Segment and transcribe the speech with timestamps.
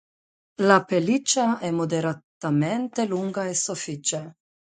[0.61, 4.35] La pelliccia è moderatamente lunga e soffice.